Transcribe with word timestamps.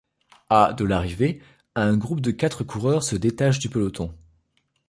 À 0.49 0.73
de 0.73 0.83
l'arrivée, 0.83 1.43
un 1.75 1.95
groupe 1.95 2.21
de 2.21 2.31
quatre 2.31 2.63
coureurs 2.63 3.03
se 3.03 3.15
détache 3.15 3.59
du 3.59 3.69
peloton. 3.69 4.11